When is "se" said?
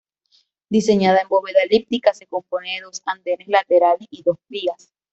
2.15-2.25